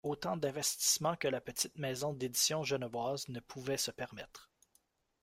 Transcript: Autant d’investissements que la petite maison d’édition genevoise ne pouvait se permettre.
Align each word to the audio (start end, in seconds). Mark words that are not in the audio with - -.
Autant 0.03 0.35
d’investissements 0.35 1.15
que 1.15 1.27
la 1.27 1.39
petite 1.41 1.77
maison 1.77 2.11
d’édition 2.11 2.63
genevoise 2.63 3.29
ne 3.29 3.39
pouvait 3.39 3.77
se 3.77 3.91
permettre. 3.91 4.49